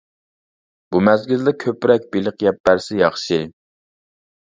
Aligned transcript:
بۇ 0.93 1.01
مەزگىلدە 1.07 1.53
كۆپرەك 1.63 2.07
بېلىق 2.15 2.45
يەپ 2.47 2.57
بەرسە 2.71 2.99
ياخشى. 3.01 3.39